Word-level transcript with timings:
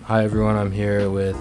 Hi, 0.00 0.24
everyone. 0.24 0.56
I'm 0.56 0.72
here 0.72 1.10
with 1.10 1.36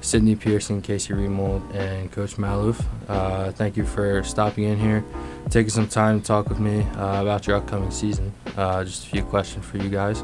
Sydney 0.00 0.36
Pearson, 0.36 0.80
Casey 0.82 1.12
Remold, 1.12 1.62
and 1.72 2.10
Coach 2.12 2.36
Maloof. 2.36 2.84
Uh, 3.08 3.52
thank 3.52 3.76
you 3.76 3.84
for 3.84 4.22
stopping 4.22 4.64
in 4.64 4.78
here, 4.78 5.04
taking 5.50 5.70
some 5.70 5.88
time 5.88 6.20
to 6.20 6.26
talk 6.26 6.48
with 6.48 6.58
me 6.58 6.82
uh, 6.82 7.22
about 7.22 7.46
your 7.46 7.56
upcoming 7.56 7.90
season. 7.90 8.32
Uh, 8.56 8.84
just 8.84 9.06
a 9.06 9.10
few 9.10 9.22
questions 9.22 9.64
for 9.64 9.78
you 9.78 9.88
guys. 9.88 10.22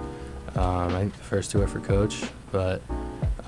Um, 0.54 0.94
I 0.94 1.00
think 1.00 1.16
the 1.16 1.22
first 1.22 1.50
two 1.50 1.60
are 1.62 1.66
for 1.66 1.80
Coach, 1.80 2.22
but 2.50 2.82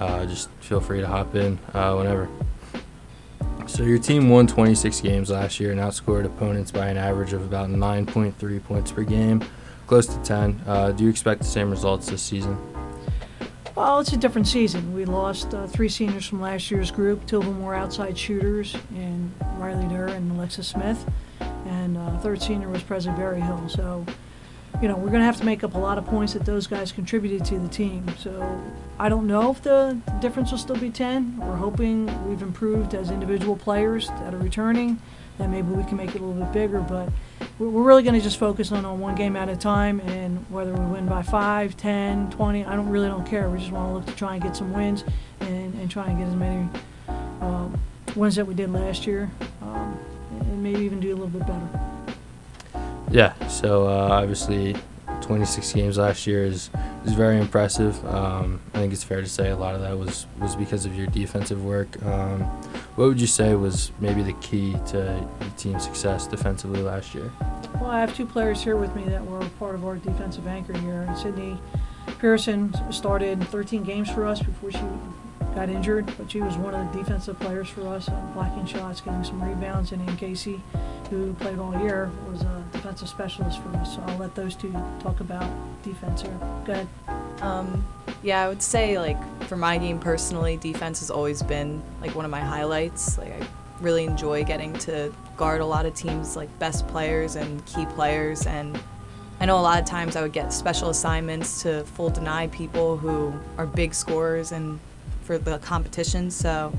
uh, 0.01 0.27
just 0.27 0.51
feel 0.61 0.81
free 0.81 1.01
to 1.01 1.07
hop 1.07 1.35
in 1.35 1.59
uh, 1.73 1.95
whenever. 1.95 2.29
So 3.67 3.83
your 3.83 3.99
team 3.99 4.29
won 4.29 4.47
26 4.47 5.01
games 5.01 5.31
last 5.31 5.59
year 5.61 5.71
and 5.71 5.81
outscored 5.81 6.25
opponents 6.25 6.71
by 6.71 6.89
an 6.89 6.97
average 6.97 7.33
of 7.33 7.43
about 7.43 7.71
9.3 7.71 8.65
points 8.65 8.93
per 8.93 9.03
game, 9.05 9.43
close 9.87 10.07
to 10.07 10.19
10. 10.23 10.61
Uh, 10.67 10.93
do 10.93 11.05
you 11.05 11.11
expect 11.11 11.41
the 11.41 11.47
same 11.47 11.71
results 11.71 12.09
this 12.09 12.23
season? 12.23 12.59
Well, 13.75 13.99
it's 13.99 14.13
a 14.13 14.17
different 14.17 14.47
season. 14.47 14.95
We 14.95 15.05
lost 15.05 15.53
uh, 15.53 15.67
three 15.67 15.89
seniors 15.89 16.25
from 16.27 16.41
last 16.41 16.71
year's 16.71 16.93
group. 16.93 17.27
Two 17.27 17.39
of 17.39 17.45
them 17.45 17.61
were 17.61 17.75
outside 17.75 18.17
shooters, 18.17 18.77
and 18.95 19.33
Riley 19.59 19.89
Durr 19.89 20.07
and 20.07 20.31
Alexis 20.31 20.69
Smith. 20.69 21.05
And 21.41 21.99
uh, 21.99 22.17
third 22.19 22.41
senior 22.41 22.69
was 22.69 22.85
President 22.85 23.19
Berryhill. 23.19 23.69
So, 23.69 24.07
you 24.83 24.89
know, 24.89 24.97
we're 24.97 25.11
going 25.11 25.21
to 25.21 25.27
have 25.27 25.37
to 25.39 25.45
make 25.45 25.65
up 25.65 25.75
a 25.75 25.79
lot 25.79 25.99
of 25.99 26.07
points 26.07 26.33
that 26.35 26.45
those 26.45 26.67
guys 26.67 26.93
contributed 26.93 27.45
to 27.47 27.59
the 27.59 27.69
team. 27.69 28.07
So, 28.19 28.61
I 28.99 29.09
don't 29.09 29.27
know 29.27 29.51
if 29.51 29.63
the 29.63 29.99
difference 30.21 30.51
will 30.51 30.59
still 30.59 30.77
be 30.77 30.91
10. 30.91 31.39
We're 31.39 31.57
hoping 31.57 32.29
we've 32.29 32.43
improved 32.43 32.95
as 32.95 33.11
individual 33.11 33.57
players 33.57 34.09
that 34.09 34.33
are 34.33 34.39
returning, 34.39 35.01
that 35.39 35.49
maybe 35.49 35.69
we 35.69 35.83
can 35.85 35.97
make 35.97 36.15
it 36.15 36.21
a 36.21 36.25
little 36.25 36.45
bit 36.45 36.53
bigger. 36.53 36.81
But 36.81 37.09
we're 37.59 37.83
really 37.83 38.03
going 38.03 38.15
to 38.15 38.21
just 38.21 38.39
focus 38.39 38.73
on, 38.73 38.85
on 38.85 39.01
one 39.01 39.15
game 39.15 39.37
at 39.37 39.49
a 39.49 39.57
time 39.57 40.01
and 40.01 40.45
whether 40.51 40.73
we 40.73 40.87
win 40.87 41.07
by 41.07 41.23
5 41.23 41.77
10 41.77 42.31
20 42.33 42.65
i 42.65 42.75
don't 42.75 42.89
really 42.89 43.07
don't 43.07 43.25
care 43.25 43.49
we 43.49 43.59
just 43.59 43.71
want 43.71 43.89
to 43.89 43.95
look 43.95 44.07
to 44.07 44.15
try 44.17 44.35
and 44.35 44.43
get 44.43 44.57
some 44.57 44.73
wins 44.73 45.05
and, 45.39 45.73
and 45.75 45.89
try 45.89 46.07
and 46.07 46.19
get 46.19 46.27
as 46.27 46.35
many 46.35 46.69
um, 47.41 47.79
wins 48.17 48.35
that 48.35 48.45
we 48.45 48.55
did 48.55 48.73
last 48.73 49.07
year 49.07 49.31
um, 49.63 49.97
and 50.31 50.63
maybe 50.63 50.81
even 50.85 50.99
do 50.99 51.11
a 51.11 51.17
little 51.17 51.29
bit 51.29 51.47
better 51.47 51.94
yeah 53.15 53.33
so 53.47 53.87
uh, 53.87 54.09
obviously 54.11 54.77
26 55.25 55.73
games 55.73 55.97
last 55.97 56.27
year 56.27 56.45
is 56.45 56.71
is 57.05 57.15
very 57.15 57.39
impressive. 57.39 58.05
Um, 58.07 58.61
I 58.75 58.79
think 58.79 58.93
it's 58.93 59.03
fair 59.03 59.21
to 59.21 59.29
say 59.29 59.51
a 59.51 59.57
lot 59.57 59.75
of 59.75 59.81
that 59.81 59.99
was 59.99 60.27
was 60.39 60.55
because 60.55 60.85
of 60.85 60.95
your 60.95 61.07
defensive 61.07 61.65
work. 61.65 62.03
Um, 62.05 62.43
what 62.97 63.09
would 63.09 63.21
you 63.21 63.27
say 63.27 63.55
was 63.55 63.91
maybe 64.01 64.23
the 64.23 64.35
key 64.35 64.75
to 64.89 65.29
team's 65.57 65.85
success 65.85 66.27
defensively 66.27 66.83
last 66.83 67.15
year? 67.15 67.33
Well, 67.81 67.91
I 67.91 68.01
have 68.01 68.15
two 68.15 68.27
players 68.27 68.63
here 68.63 68.77
with 68.77 68.95
me 68.95 69.05
that 69.05 69.25
were 69.25 69.45
part 69.59 69.75
of 69.75 69.85
our 69.85 69.97
defensive 69.97 70.47
anchor 70.47 70.77
here. 70.79 71.13
Sydney 71.17 71.59
Pearson 72.19 72.75
started 72.93 73.43
13 73.49 73.83
games 73.83 74.11
for 74.11 74.27
us 74.27 74.43
before 74.43 74.73
she 74.73 74.85
got 75.55 75.71
injured, 75.71 76.13
but 76.19 76.31
she 76.31 76.41
was 76.41 76.57
one 76.57 76.75
of 76.75 76.93
the 76.93 76.99
defensive 76.99 77.39
players 77.41 77.69
for 77.69 77.87
us, 77.89 78.09
uh, 78.09 78.21
blocking 78.35 78.67
shots, 78.67 79.01
getting 79.01 79.25
some 79.25 79.43
rebounds. 79.43 79.93
And 79.93 80.07
then 80.07 80.17
Casey, 80.17 80.61
who 81.09 81.33
played 81.35 81.59
all 81.59 81.79
year, 81.81 82.11
was 82.31 82.43
a 82.43 82.65
defensive 82.73 83.09
specialist 83.09 83.61
for 83.63 83.71
us. 83.77 83.95
So 83.95 84.03
I'll 84.07 84.19
let 84.19 84.35
those 84.35 84.55
two 84.55 84.73
talk 85.01 85.21
about 85.21 85.51
defense 85.83 86.23
here. 86.23 86.39
Go 86.65 86.73
ahead. 86.73 86.89
Um, 87.41 87.87
yeah, 88.23 88.43
I 88.43 88.49
would 88.49 88.63
say 88.63 88.99
like 88.99 89.19
for 89.45 89.57
my 89.57 89.79
game 89.79 89.99
personally, 89.99 90.57
defense 90.57 91.01
has 91.01 91.11
always 91.11 91.43
been 91.43 91.83
like 92.01 92.15
one 92.15 92.25
of 92.25 92.31
my 92.31 92.41
highlights. 92.41 93.19
Like 93.19 93.33
I 93.33 93.47
really 93.81 94.05
enjoy 94.05 94.45
getting 94.45 94.73
to 94.75 95.13
guard 95.37 95.61
a 95.61 95.67
lot 95.67 95.85
of 95.85 95.95
teams 95.95 96.37
like 96.37 96.49
best 96.59 96.87
players 96.89 97.37
and 97.37 97.65
key 97.67 97.85
players 97.87 98.47
and 98.47 98.79
I 99.41 99.47
know 99.47 99.59
a 99.59 99.61
lot 99.61 99.81
of 99.81 99.85
times 99.85 100.15
I 100.17 100.23
would 100.23 100.33
get 100.33 100.53
special 100.53 100.91
assignments 100.91 101.63
to 101.63 101.85
full 101.85 102.09
deny 102.09 102.47
people 102.47 102.97
who 102.97 103.35
are 103.59 103.67
big 103.67 103.93
scorers 103.93 104.53
and 104.53 104.79
for 105.23 105.39
the 105.39 105.59
competition. 105.59 106.31
So 106.31 106.73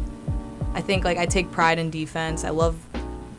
I 0.73 0.81
think 0.81 1.03
like 1.03 1.17
I 1.17 1.25
take 1.25 1.51
pride 1.51 1.79
in 1.79 1.89
defense. 1.89 2.43
I 2.43 2.49
love 2.49 2.77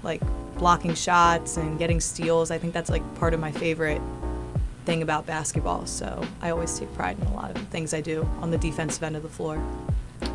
like 0.02 0.20
blocking 0.58 0.94
shots 0.94 1.56
and 1.56 1.78
getting 1.78 2.00
steals. 2.00 2.50
I 2.50 2.58
think 2.58 2.72
that's 2.72 2.90
like 2.90 3.02
part 3.16 3.34
of 3.34 3.40
my 3.40 3.52
favorite 3.52 4.00
thing 4.84 5.02
about 5.02 5.26
basketball. 5.26 5.86
So 5.86 6.22
I 6.40 6.50
always 6.50 6.78
take 6.78 6.92
pride 6.94 7.18
in 7.20 7.26
a 7.26 7.34
lot 7.34 7.50
of 7.50 7.58
things 7.68 7.92
I 7.92 8.00
do 8.00 8.28
on 8.40 8.50
the 8.50 8.58
defensive 8.58 9.02
end 9.02 9.16
of 9.16 9.22
the 9.22 9.28
floor. 9.28 9.62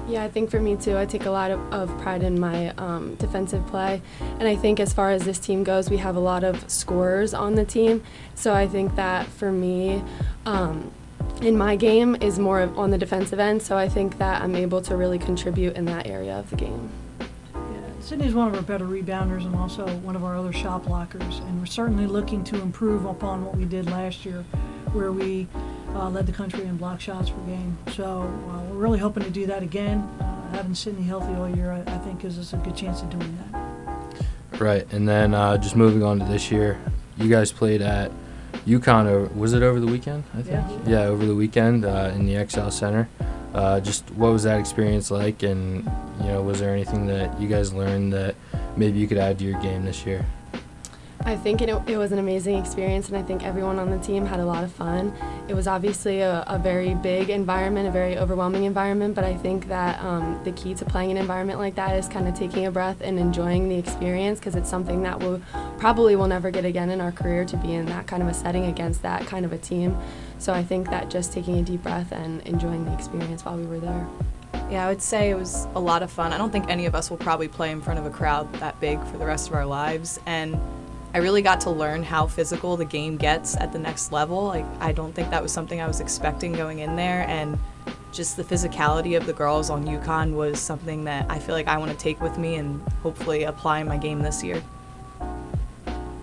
Yeah, 0.07 0.23
I 0.23 0.29
think 0.29 0.49
for 0.49 0.59
me 0.59 0.75
too, 0.75 0.97
I 0.97 1.05
take 1.05 1.25
a 1.25 1.31
lot 1.31 1.51
of, 1.51 1.59
of 1.73 1.97
pride 1.99 2.21
in 2.21 2.39
my 2.39 2.69
um, 2.77 3.15
defensive 3.15 3.65
play. 3.67 4.01
And 4.39 4.47
I 4.47 4.55
think 4.55 4.79
as 4.79 4.93
far 4.93 5.11
as 5.11 5.23
this 5.23 5.39
team 5.39 5.63
goes, 5.63 5.89
we 5.89 5.97
have 5.97 6.15
a 6.15 6.19
lot 6.19 6.43
of 6.43 6.69
scorers 6.69 7.33
on 7.33 7.55
the 7.55 7.65
team. 7.65 8.03
So 8.35 8.53
I 8.53 8.67
think 8.67 8.95
that 8.95 9.25
for 9.27 9.51
me, 9.51 10.03
um, 10.45 10.91
in 11.41 11.57
my 11.57 11.75
game 11.75 12.15
is 12.19 12.38
more 12.38 12.61
on 12.61 12.91
the 12.91 12.97
defensive 12.97 13.39
end, 13.39 13.61
so 13.61 13.77
I 13.77 13.89
think 13.89 14.17
that 14.19 14.41
I'm 14.41 14.55
able 14.55 14.81
to 14.83 14.95
really 14.95 15.17
contribute 15.17 15.75
in 15.75 15.85
that 15.85 16.05
area 16.07 16.38
of 16.38 16.49
the 16.49 16.55
game. 16.55 16.89
Sydney's 18.03 18.34
one 18.34 18.47
of 18.47 18.56
our 18.56 18.62
better 18.63 18.85
rebounders 18.85 19.45
and 19.45 19.56
also 19.56 19.88
one 20.00 20.16
of 20.16 20.23
our 20.23 20.35
other 20.35 20.51
shot 20.51 20.84
blockers, 20.84 21.39
and 21.47 21.59
we're 21.59 21.67
certainly 21.67 22.07
looking 22.07 22.44
to 22.45 22.59
improve 22.59 23.06
upon 23.06 23.45
what 23.45 23.56
we 23.56 23.63
did 23.63 23.85
last 23.89 24.25
year, 24.25 24.44
where 24.91 25.12
we 25.12 25.47
uh, 25.94 26.09
led 26.09 26.25
the 26.25 26.31
country 26.31 26.63
in 26.63 26.78
block 26.78 27.00
shots 27.00 27.29
per 27.29 27.39
game. 27.41 27.78
So 27.94 28.22
uh, 28.50 28.63
we're 28.63 28.78
really 28.78 29.00
hoping 29.00 29.23
to 29.23 29.29
do 29.29 29.45
that 29.45 29.62
again. 29.62 30.00
Uh, 30.19 30.51
having 30.51 30.73
Sydney 30.73 31.03
healthy 31.03 31.34
all 31.35 31.56
year, 31.56 31.72
I, 31.72 31.81
I, 31.81 31.97
think, 32.00 32.22
gives 32.22 32.39
us 32.39 32.53
a 32.53 32.57
good 32.57 32.75
chance 32.75 33.01
of 33.01 33.12
doing 33.12 33.38
that. 33.38 34.59
Right, 34.59 34.91
and 34.91 35.07
then 35.07 35.33
uh, 35.33 35.57
just 35.57 35.75
moving 35.75 36.03
on 36.03 36.19
to 36.19 36.25
this 36.25 36.51
year, 36.51 36.79
you 37.18 37.29
guys 37.29 37.51
played 37.51 37.81
at 37.81 38.12
UConn, 38.66 39.35
was 39.35 39.53
it 39.53 39.62
over 39.62 39.79
the 39.79 39.88
weekend? 39.88 40.23
I 40.33 40.41
think. 40.41 40.68
Yeah. 40.85 40.89
Yeah, 40.89 41.03
over 41.03 41.25
the 41.25 41.35
weekend 41.35 41.85
uh, 41.85 42.12
in 42.16 42.25
the 42.25 42.47
XL 42.47 42.69
Center. 42.69 43.07
Uh, 43.53 43.79
just 43.81 44.09
what 44.12 44.31
was 44.31 44.44
that 44.44 44.59
experience 44.59 45.12
like, 45.12 45.44
and 45.44 45.84
you 46.22 46.28
know, 46.28 46.41
was 46.41 46.59
there 46.59 46.72
anything 46.72 47.06
that 47.07 47.39
you 47.39 47.47
guys 47.47 47.73
learned 47.73 48.13
that 48.13 48.35
maybe 48.78 48.97
you 48.97 49.07
could 49.07 49.17
add 49.17 49.38
to 49.39 49.45
your 49.45 49.59
game 49.62 49.84
this 49.84 50.06
year? 50.06 50.25
I 51.23 51.35
think 51.35 51.61
it, 51.61 51.69
it 51.87 51.97
was 51.97 52.11
an 52.11 52.19
amazing 52.19 52.57
experience, 52.57 53.09
and 53.09 53.17
I 53.17 53.21
think 53.21 53.43
everyone 53.43 53.77
on 53.79 53.91
the 53.91 53.99
team 53.99 54.25
had 54.25 54.39
a 54.39 54.45
lot 54.45 54.63
of 54.63 54.71
fun. 54.71 55.13
It 55.47 55.53
was 55.53 55.67
obviously 55.67 56.21
a, 56.21 56.43
a 56.47 56.57
very 56.57 56.95
big 56.95 57.29
environment, 57.29 57.87
a 57.87 57.91
very 57.91 58.17
overwhelming 58.17 58.63
environment, 58.63 59.13
but 59.13 59.23
I 59.23 59.35
think 59.35 59.67
that 59.67 60.01
um, 60.01 60.39
the 60.43 60.51
key 60.53 60.73
to 60.75 60.85
playing 60.85 61.11
an 61.11 61.17
environment 61.17 61.59
like 61.59 61.75
that 61.75 61.95
is 61.97 62.07
kind 62.07 62.27
of 62.27 62.33
taking 62.33 62.65
a 62.65 62.71
breath 62.71 63.01
and 63.01 63.19
enjoying 63.19 63.69
the 63.69 63.77
experience 63.77 64.39
because 64.39 64.55
it's 64.55 64.69
something 64.69 65.03
that 65.03 65.19
we'll 65.19 65.41
probably 65.77 66.15
will 66.15 66.27
never 66.27 66.49
get 66.49 66.65
again 66.65 66.89
in 66.89 66.99
our 66.99 67.11
career 67.11 67.45
to 67.45 67.57
be 67.57 67.73
in 67.73 67.85
that 67.85 68.07
kind 68.07 68.23
of 68.23 68.29
a 68.29 68.33
setting 68.33 68.65
against 68.65 69.01
that 69.03 69.25
kind 69.27 69.45
of 69.45 69.53
a 69.53 69.57
team. 69.57 69.97
So 70.39 70.53
I 70.53 70.63
think 70.63 70.89
that 70.89 71.09
just 71.09 71.33
taking 71.33 71.59
a 71.59 71.61
deep 71.61 71.83
breath 71.83 72.11
and 72.11 72.41
enjoying 72.41 72.85
the 72.85 72.93
experience 72.93 73.45
while 73.45 73.57
we 73.57 73.65
were 73.65 73.79
there. 73.79 74.07
Yeah, 74.71 74.85
I 74.85 74.89
would 74.89 75.01
say 75.01 75.29
it 75.29 75.35
was 75.35 75.67
a 75.75 75.79
lot 75.79 76.01
of 76.01 76.09
fun. 76.09 76.33
I 76.33 76.38
don't 76.38 76.51
think 76.51 76.69
any 76.69 76.85
of 76.85 76.95
us 76.95 77.09
will 77.09 77.17
probably 77.17 77.47
play 77.47 77.71
in 77.71 77.81
front 77.81 77.99
of 77.99 78.05
a 78.05 78.09
crowd 78.09 78.51
that 78.53 78.79
big 78.79 79.03
for 79.05 79.17
the 79.17 79.25
rest 79.25 79.49
of 79.49 79.53
our 79.53 79.65
lives. 79.65 80.19
And 80.25 80.59
I 81.13 81.17
really 81.17 81.41
got 81.41 81.61
to 81.61 81.69
learn 81.69 82.03
how 82.03 82.27
physical 82.27 82.77
the 82.77 82.85
game 82.85 83.17
gets 83.17 83.57
at 83.57 83.73
the 83.73 83.79
next 83.79 84.11
level. 84.11 84.45
Like 84.45 84.66
I 84.79 84.94
don't 84.94 85.13
think 85.13 85.29
that 85.31 85.44
was 85.44 85.51
something 85.51 85.81
I 85.81 85.88
was 85.88 85.99
expecting 85.99 86.53
going 86.53 86.79
in 86.79 86.95
there 86.95 87.25
and 87.27 87.59
just 88.13 88.38
the 88.38 88.44
physicality 88.44 89.17
of 89.17 89.25
the 89.25 89.33
girls 89.33 89.69
on 89.69 89.85
UConn 89.85 90.33
was 90.33 90.59
something 90.59 91.05
that 91.05 91.25
I 91.29 91.39
feel 91.39 91.55
like 91.55 91.67
I 91.67 91.77
want 91.77 91.91
to 91.91 91.97
take 91.97 92.21
with 92.21 92.38
me 92.38 92.55
and 92.55 92.81
hopefully 93.03 93.44
apply 93.44 93.79
in 93.79 93.88
my 93.88 93.97
game 93.97 94.19
this 94.19 94.44
year. 94.44 94.61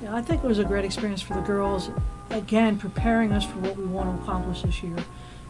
Yeah, 0.03 0.15
I 0.15 0.23
think 0.23 0.45
it 0.45 0.47
was 0.47 0.59
a 0.59 0.65
great 0.65 0.85
experience 0.85 1.23
for 1.23 1.35
the 1.35 1.41
girls. 1.41 1.91
Again, 2.31 2.79
preparing 2.79 3.33
us 3.33 3.45
for 3.45 3.59
what 3.59 3.77
we 3.77 3.85
want 3.85 4.15
to 4.15 4.23
accomplish 4.23 4.63
this 4.63 4.83
year. 4.83 4.97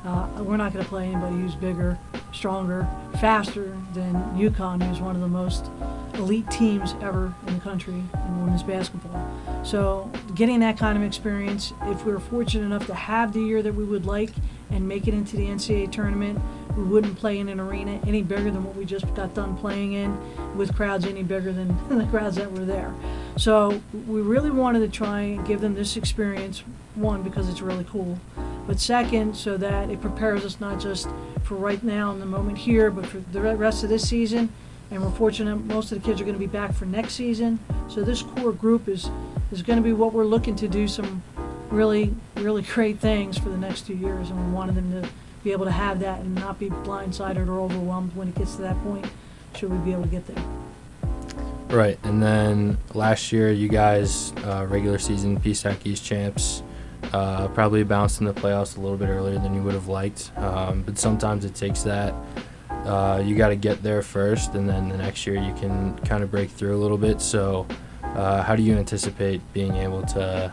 Uh, 0.05 0.29
we're 0.39 0.57
not 0.57 0.73
going 0.73 0.85
to 0.85 0.89
play 0.89 1.07
anybody 1.07 1.37
who's 1.37 1.57
bigger, 1.57 1.99
stronger, 2.33 2.89
faster 3.21 3.77
than 3.95 4.15
UConn, 4.37 4.83
who's 4.83 5.01
one 5.01 5.17
of 5.17 5.21
the 5.21 5.29
most 5.29 5.71
elite 6.15 6.51
teams 6.51 6.95
ever 7.01 7.35
in 7.47 7.55
the 7.55 7.61
country 7.61 7.95
in 7.95 8.41
women's 8.41 8.63
basketball. 8.63 9.65
So, 9.65 10.11
getting 10.35 10.61
that 10.61 10.79
kind 10.79 10.97
of 10.97 11.05
experience, 11.05 11.73
if 11.83 12.05
we 12.05 12.13
were 12.13 12.21
fortunate 12.21 12.65
enough 12.65 12.87
to 12.87 12.95
have 12.95 13.33
the 13.33 13.41
year 13.41 13.63
that 13.63 13.75
we 13.75 13.85
would 13.85 14.07
like 14.07 14.31
and 14.71 14.87
make 14.87 15.09
it 15.09 15.15
into 15.15 15.37
the 15.37 15.47
NCAA 15.47 15.91
tournament, 15.91 16.41
we 16.77 16.85
wouldn't 16.85 17.17
play 17.19 17.39
in 17.39 17.49
an 17.49 17.59
arena 17.59 18.01
any 18.07 18.23
bigger 18.23 18.51
than 18.51 18.65
what 18.65 18.77
we 18.77 18.85
just 18.85 19.13
got 19.15 19.35
done 19.35 19.57
playing 19.57 19.93
in, 19.93 20.17
with 20.57 20.75
crowds 20.75 21.05
any 21.05 21.23
bigger 21.23 21.53
than 21.53 21.77
the 21.99 22.07
crowds 22.07 22.37
that 22.37 22.51
were 22.53 22.65
there. 22.65 22.95
So, 23.37 23.81
we 24.07 24.21
really 24.21 24.51
wanted 24.51 24.81
to 24.81 24.89
try 24.89 25.21
and 25.21 25.47
give 25.47 25.61
them 25.61 25.75
this 25.75 25.97
experience, 25.97 26.63
one, 26.95 27.23
because 27.23 27.49
it's 27.49 27.63
really 27.63 27.85
cool 27.85 28.19
but 28.69 28.79
second, 28.79 29.35
so 29.35 29.57
that 29.57 29.89
it 29.89 30.03
prepares 30.03 30.45
us 30.45 30.61
not 30.61 30.79
just 30.79 31.09
for 31.43 31.55
right 31.55 31.83
now 31.83 32.13
in 32.13 32.21
the 32.21 32.27
moment 32.27 32.59
here, 32.59 32.91
but 32.91 33.07
for 33.07 33.19
the 33.33 33.41
rest 33.41 33.83
of 33.83 33.89
this 33.89 34.07
season. 34.07 34.53
And 34.91 35.03
we're 35.03 35.11
fortunate 35.11 35.57
most 35.57 35.93
of 35.93 36.01
the 36.01 36.07
kids 36.07 36.21
are 36.21 36.25
going 36.25 36.37
to 36.37 36.41
be 36.41 36.47
back 36.47 36.73
for 36.73 36.87
next 36.87 37.15
season. 37.15 37.59
So 37.89 38.03
this 38.03 38.23
core 38.23 38.53
group 38.53 38.89
is 38.89 39.11
is 39.53 39.63
going 39.63 39.79
to 39.79 39.83
be 39.83 39.93
what 39.93 40.13
we're 40.13 40.25
looking 40.25 40.57
to 40.57 40.69
do 40.69 40.89
some 40.89 41.23
really 41.71 42.15
really 42.37 42.63
great 42.63 42.99
things 42.99 43.37
for 43.39 43.51
the 43.51 43.59
next 43.59 43.87
two 43.87 43.95
years, 43.95 44.31
and 44.31 44.47
we 44.47 44.53
wanted 44.53 44.75
them 44.75 44.91
to 44.93 45.09
be 45.45 45.53
able 45.53 45.67
to 45.67 45.71
have 45.71 46.01
that 46.01 46.21
and 46.21 46.35
not 46.35 46.59
be 46.59 46.71
blindsided 46.71 47.49
or 47.49 47.61
overwhelmed 47.61 48.15
when 48.17 48.29
it 48.29 48.35
gets 48.35 48.57
to 48.57 48.63
that 48.63 48.83
point. 48.83 49.07
Should 49.57 49.71
we 49.71 49.79
be 49.79 49.93
able 49.93 50.03
to 50.05 50.09
get 50.09 50.27
there? 50.27 50.45
Right, 51.69 51.99
and 52.03 52.23
then 52.23 52.79
last 52.95 53.31
year 53.31 53.53
you 53.53 53.69
guys 53.69 54.33
uh, 54.45 54.67
regular 54.69 54.99
season 54.99 55.39
PSAC 55.39 55.85
East 55.85 56.05
champs 56.05 56.63
Uh, 57.13 57.49
probably 57.49 57.85
bounced 57.85 58.21
in 58.21 58.27
the 58.27 58.35
playoffs 58.35 58.77
a 58.77 58.81
little 58.81 58.99
bit 58.99 59.09
earlier 59.09 59.39
than 59.39 59.55
you 59.55 59.63
would 59.63 59.73
have 59.73 59.89
liked, 59.89 60.31
um, 60.37 60.83
but 60.83 60.99
sometimes 60.99 61.45
it 61.45 61.55
takes 61.55 61.83
that. 61.83 62.13
Uh, 62.87 63.23
you 63.25 63.35
got 63.37 63.49
to 63.49 63.57
get 63.57 63.83
there 63.83 64.03
first, 64.03 64.55
and 64.55 64.69
then 64.69 64.89
the 64.89 64.97
next 64.97 65.27
year 65.27 65.37
you 65.37 65.53
can 65.55 65.99
kind 66.01 66.23
of 66.23 66.31
break 66.31 66.51
through 66.51 66.75
a 66.77 66.81
little 66.81 66.97
bit. 66.99 67.21
So, 67.21 67.67
uh, 68.03 68.43
how 68.43 68.57
do 68.57 68.63
you 68.63 68.77
anticipate 68.77 69.41
being 69.53 69.77
able 69.77 70.03
to 70.07 70.53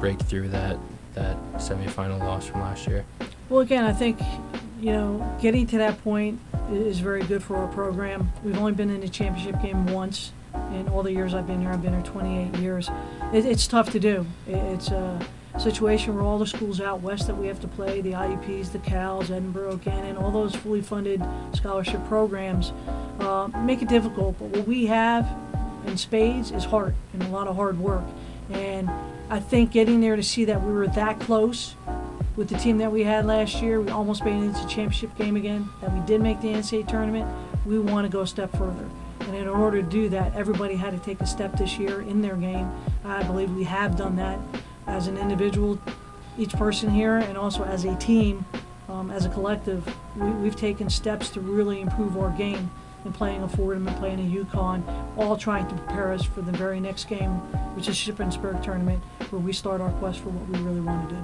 break 0.00 0.18
through 0.20 0.48
that 0.48 0.78
that 1.14 1.36
semifinal 1.54 2.18
loss 2.18 2.46
from 2.46 2.60
last 2.62 2.86
year? 2.86 3.04
Well, 3.48 3.60
again, 3.60 3.84
I 3.84 3.92
think, 3.92 4.18
you 4.80 4.92
know, 4.92 5.36
getting 5.40 5.66
to 5.68 5.78
that 5.78 6.02
point 6.02 6.40
is 6.70 7.00
very 7.00 7.22
good 7.22 7.42
for 7.42 7.56
our 7.56 7.68
program. 7.68 8.32
We've 8.42 8.56
only 8.58 8.72
been 8.72 8.88
in 8.90 9.00
the 9.00 9.08
championship 9.08 9.60
game 9.62 9.86
once 9.86 10.32
in 10.72 10.88
all 10.88 11.02
the 11.02 11.12
years 11.12 11.34
I've 11.34 11.46
been 11.46 11.60
here. 11.60 11.70
I've 11.70 11.82
been 11.82 11.92
here 11.92 12.02
28 12.02 12.56
years. 12.60 12.88
It, 13.32 13.44
it's 13.44 13.66
tough 13.66 13.90
to 13.92 14.00
do. 14.00 14.26
I- 14.46 14.50
It's 14.52 14.88
a 14.90 15.20
situation 15.60 16.14
where 16.14 16.24
all 16.24 16.38
the 16.38 16.46
schools 16.46 16.80
out 16.80 17.02
west 17.02 17.26
that 17.26 17.36
we 17.36 17.46
have 17.46 17.60
to 17.60 17.68
play, 17.68 18.00
the 18.00 18.12
IUPs, 18.12 18.72
the 18.72 18.78
Cals, 18.78 19.26
Edinboro, 19.26 19.82
Gannon, 19.82 20.16
all 20.16 20.30
those 20.30 20.54
fully 20.54 20.80
funded 20.80 21.22
scholarship 21.52 22.04
programs, 22.08 22.72
uh, 23.20 23.48
make 23.64 23.82
it 23.82 23.88
difficult. 23.88 24.38
But 24.38 24.48
what 24.48 24.66
we 24.66 24.86
have 24.86 25.28
in 25.86 25.96
spades 25.96 26.50
is 26.50 26.64
heart 26.64 26.94
and 27.12 27.22
a 27.22 27.28
lot 27.28 27.48
of 27.48 27.56
hard 27.56 27.78
work. 27.78 28.04
And 28.50 28.90
I 29.30 29.40
think 29.40 29.72
getting 29.72 30.00
there 30.00 30.16
to 30.16 30.22
see 30.22 30.44
that 30.46 30.62
we 30.62 30.72
were 30.72 30.86
that 30.88 31.20
close 31.20 31.74
with 32.36 32.48
the 32.48 32.56
team 32.56 32.78
that 32.78 32.90
we 32.90 33.04
had 33.04 33.26
last 33.26 33.60
year, 33.60 33.80
we 33.80 33.90
almost 33.90 34.24
made 34.24 34.34
it 34.34 34.44
into 34.44 34.62
the 34.62 34.68
championship 34.68 35.14
game 35.16 35.36
again, 35.36 35.68
that 35.80 35.92
we 35.92 36.00
did 36.06 36.20
make 36.20 36.40
the 36.40 36.48
NCAA 36.48 36.88
tournament, 36.88 37.30
we 37.66 37.78
want 37.78 38.06
to 38.06 38.10
go 38.10 38.22
a 38.22 38.26
step 38.26 38.50
further. 38.52 38.88
And 39.20 39.36
in 39.36 39.48
order 39.48 39.82
to 39.82 39.88
do 39.88 40.08
that, 40.08 40.34
everybody 40.34 40.74
had 40.74 40.92
to 40.92 40.98
take 40.98 41.20
a 41.20 41.26
step 41.26 41.56
this 41.56 41.78
year 41.78 42.00
in 42.00 42.22
their 42.22 42.36
game. 42.36 42.70
I 43.04 43.22
believe 43.22 43.54
we 43.54 43.64
have 43.64 43.96
done 43.96 44.16
that 44.16 44.38
as 44.86 45.06
an 45.06 45.16
individual, 45.16 45.78
each 46.38 46.52
person 46.52 46.90
here, 46.90 47.18
and 47.18 47.36
also 47.36 47.64
as 47.64 47.84
a 47.84 47.94
team, 47.96 48.44
um, 48.88 49.10
as 49.10 49.24
a 49.26 49.28
collective. 49.28 49.84
We, 50.16 50.30
we've 50.30 50.56
taken 50.56 50.90
steps 50.90 51.30
to 51.30 51.40
really 51.40 51.80
improve 51.80 52.18
our 52.18 52.30
game 52.30 52.70
in 53.04 53.12
playing 53.12 53.42
a 53.42 53.48
Fordham 53.48 53.88
and 53.88 53.96
playing 53.96 54.20
a 54.20 54.44
UConn, 54.44 54.82
all 55.16 55.36
trying 55.36 55.66
to 55.68 55.74
prepare 55.74 56.12
us 56.12 56.24
for 56.24 56.40
the 56.40 56.52
very 56.52 56.78
next 56.78 57.08
game, 57.08 57.30
which 57.74 57.88
is 57.88 57.96
Shippensburg 57.96 58.62
tournament, 58.62 59.02
where 59.30 59.40
we 59.40 59.52
start 59.52 59.80
our 59.80 59.90
quest 59.92 60.20
for 60.20 60.28
what 60.28 60.48
we 60.48 60.64
really 60.64 60.80
want 60.80 61.08
to 61.08 61.14
do. 61.16 61.22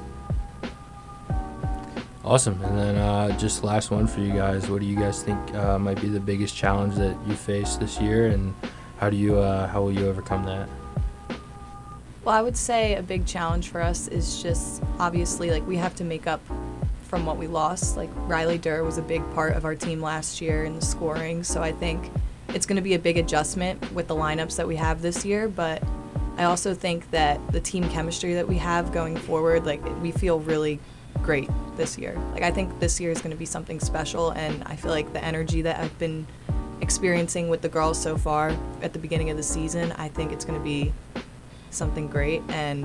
Awesome. 2.24 2.60
And 2.62 2.76
then 2.76 2.96
uh, 2.96 3.38
just 3.38 3.64
last 3.64 3.90
one 3.90 4.06
for 4.06 4.20
you 4.20 4.34
guys. 4.34 4.68
What 4.68 4.80
do 4.80 4.86
you 4.86 4.96
guys 4.96 5.22
think 5.22 5.54
uh, 5.54 5.78
might 5.78 6.00
be 6.00 6.08
the 6.08 6.20
biggest 6.20 6.54
challenge 6.54 6.96
that 6.96 7.16
you 7.26 7.34
face 7.34 7.76
this 7.76 8.00
year, 8.00 8.26
and 8.26 8.54
how 8.98 9.08
do 9.08 9.16
you 9.16 9.38
uh, 9.38 9.66
how 9.68 9.80
will 9.80 9.92
you 9.92 10.06
overcome 10.08 10.44
that? 10.44 10.68
Well, 12.28 12.36
I 12.36 12.42
would 12.42 12.58
say 12.58 12.94
a 12.94 13.02
big 13.02 13.24
challenge 13.24 13.70
for 13.70 13.80
us 13.80 14.06
is 14.06 14.42
just 14.42 14.82
obviously 14.98 15.50
like 15.50 15.66
we 15.66 15.78
have 15.78 15.94
to 15.94 16.04
make 16.04 16.26
up 16.26 16.42
from 17.04 17.24
what 17.24 17.38
we 17.38 17.46
lost. 17.46 17.96
Like 17.96 18.10
Riley 18.26 18.58
Durr 18.58 18.84
was 18.84 18.98
a 18.98 19.02
big 19.02 19.22
part 19.32 19.56
of 19.56 19.64
our 19.64 19.74
team 19.74 20.02
last 20.02 20.42
year 20.42 20.64
in 20.64 20.76
the 20.76 20.84
scoring, 20.84 21.42
so 21.42 21.62
I 21.62 21.72
think 21.72 22.10
it's 22.52 22.66
going 22.66 22.76
to 22.76 22.82
be 22.82 22.92
a 22.92 22.98
big 22.98 23.16
adjustment 23.16 23.92
with 23.94 24.08
the 24.08 24.14
lineups 24.14 24.56
that 24.56 24.68
we 24.68 24.76
have 24.76 25.00
this 25.00 25.24
year, 25.24 25.48
but 25.48 25.82
I 26.36 26.44
also 26.44 26.74
think 26.74 27.10
that 27.12 27.40
the 27.50 27.60
team 27.60 27.88
chemistry 27.88 28.34
that 28.34 28.46
we 28.46 28.58
have 28.58 28.92
going 28.92 29.16
forward, 29.16 29.64
like 29.64 29.82
we 30.02 30.12
feel 30.12 30.38
really 30.40 30.80
great 31.22 31.48
this 31.78 31.96
year. 31.96 32.14
Like 32.34 32.42
I 32.42 32.50
think 32.50 32.78
this 32.78 33.00
year 33.00 33.10
is 33.10 33.22
going 33.22 33.30
to 33.30 33.38
be 33.38 33.46
something 33.46 33.80
special 33.80 34.32
and 34.32 34.62
I 34.64 34.76
feel 34.76 34.90
like 34.90 35.14
the 35.14 35.24
energy 35.24 35.62
that 35.62 35.80
I've 35.80 35.98
been 35.98 36.26
experiencing 36.82 37.48
with 37.48 37.62
the 37.62 37.70
girls 37.70 37.98
so 37.98 38.18
far 38.18 38.54
at 38.82 38.92
the 38.92 38.98
beginning 38.98 39.30
of 39.30 39.38
the 39.38 39.42
season, 39.42 39.92
I 39.92 40.08
think 40.08 40.30
it's 40.30 40.44
going 40.44 40.58
to 40.58 40.64
be 40.64 40.92
something 41.70 42.08
great 42.08 42.42
and 42.48 42.84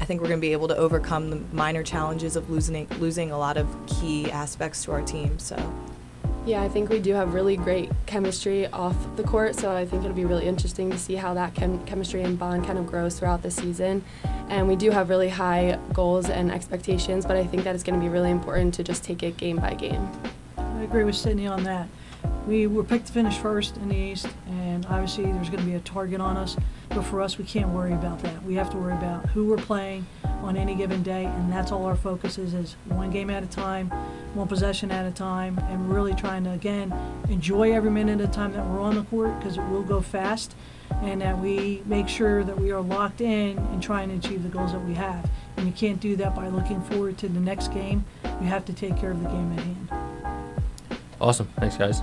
I 0.00 0.06
think 0.06 0.22
we're 0.22 0.28
going 0.28 0.40
to 0.40 0.46
be 0.46 0.52
able 0.52 0.68
to 0.68 0.76
overcome 0.76 1.30
the 1.30 1.36
minor 1.52 1.82
challenges 1.82 2.34
of 2.34 2.48
losing 2.48 2.88
losing 2.98 3.30
a 3.30 3.38
lot 3.38 3.56
of 3.56 3.66
key 3.86 4.30
aspects 4.30 4.84
to 4.84 4.92
our 4.92 5.02
team. 5.02 5.38
So, 5.38 5.56
Yeah, 6.46 6.62
I 6.62 6.68
think 6.70 6.88
we 6.88 7.00
do 7.00 7.12
have 7.12 7.34
really 7.34 7.56
great 7.56 7.90
chemistry 8.06 8.66
off 8.68 8.96
the 9.16 9.22
court, 9.22 9.56
so 9.56 9.70
I 9.70 9.84
think 9.84 10.04
it'll 10.04 10.16
be 10.16 10.24
really 10.24 10.46
interesting 10.46 10.90
to 10.90 10.98
see 10.98 11.16
how 11.16 11.34
that 11.34 11.54
chem- 11.54 11.84
chemistry 11.84 12.22
and 12.22 12.38
bond 12.38 12.64
kind 12.64 12.78
of 12.78 12.86
grows 12.86 13.18
throughout 13.18 13.42
the 13.42 13.50
season. 13.50 14.02
And 14.48 14.66
we 14.66 14.74
do 14.74 14.90
have 14.90 15.10
really 15.10 15.28
high 15.28 15.78
goals 15.92 16.30
and 16.30 16.50
expectations, 16.50 17.26
but 17.26 17.36
I 17.36 17.44
think 17.46 17.64
that 17.64 17.74
it's 17.74 17.84
going 17.84 18.00
to 18.00 18.04
be 18.04 18.08
really 18.08 18.30
important 18.30 18.72
to 18.74 18.82
just 18.82 19.04
take 19.04 19.22
it 19.22 19.36
game 19.36 19.58
by 19.58 19.74
game. 19.74 20.08
I 20.56 20.82
agree 20.82 21.04
with 21.04 21.14
Sydney 21.14 21.46
on 21.46 21.62
that. 21.64 21.88
We 22.50 22.66
were 22.66 22.82
picked 22.82 23.06
to 23.06 23.12
finish 23.12 23.38
first 23.38 23.76
in 23.76 23.90
the 23.90 23.96
East, 23.96 24.26
and 24.48 24.84
obviously 24.86 25.22
there's 25.22 25.48
going 25.48 25.60
to 25.60 25.66
be 25.66 25.76
a 25.76 25.80
target 25.80 26.20
on 26.20 26.36
us. 26.36 26.56
But 26.88 27.02
for 27.02 27.20
us, 27.20 27.38
we 27.38 27.44
can't 27.44 27.68
worry 27.68 27.92
about 27.92 28.18
that. 28.24 28.42
We 28.42 28.56
have 28.56 28.68
to 28.70 28.76
worry 28.76 28.94
about 28.94 29.24
who 29.26 29.46
we're 29.46 29.56
playing 29.56 30.04
on 30.24 30.56
any 30.56 30.74
given 30.74 31.04
day, 31.04 31.26
and 31.26 31.52
that's 31.52 31.70
all 31.70 31.84
our 31.86 31.94
focus 31.94 32.38
is: 32.38 32.52
is 32.52 32.74
one 32.86 33.12
game 33.12 33.30
at 33.30 33.44
a 33.44 33.46
time, 33.46 33.88
one 34.34 34.48
possession 34.48 34.90
at 34.90 35.06
a 35.06 35.12
time, 35.12 35.60
and 35.68 35.94
really 35.94 36.12
trying 36.12 36.42
to 36.42 36.50
again 36.50 36.92
enjoy 37.28 37.72
every 37.72 37.92
minute 37.92 38.20
of 38.20 38.32
time 38.32 38.52
that 38.54 38.66
we're 38.66 38.80
on 38.80 38.96
the 38.96 39.04
court 39.04 39.38
because 39.38 39.56
it 39.56 39.62
will 39.68 39.84
go 39.84 40.00
fast, 40.00 40.56
and 41.02 41.20
that 41.20 41.38
we 41.38 41.84
make 41.86 42.08
sure 42.08 42.42
that 42.42 42.58
we 42.58 42.72
are 42.72 42.80
locked 42.80 43.20
in 43.20 43.58
and 43.58 43.80
trying 43.80 44.08
to 44.08 44.16
achieve 44.16 44.42
the 44.42 44.48
goals 44.48 44.72
that 44.72 44.84
we 44.84 44.94
have. 44.94 45.30
And 45.56 45.68
you 45.68 45.72
can't 45.72 46.00
do 46.00 46.16
that 46.16 46.34
by 46.34 46.48
looking 46.48 46.82
forward 46.82 47.16
to 47.18 47.28
the 47.28 47.38
next 47.38 47.72
game. 47.72 48.04
You 48.24 48.48
have 48.48 48.64
to 48.64 48.72
take 48.72 48.96
care 48.96 49.12
of 49.12 49.22
the 49.22 49.28
game 49.28 49.52
at 49.52 49.60
hand. 49.60 49.88
Awesome. 51.20 51.46
Thanks, 51.56 51.76
guys. 51.76 52.02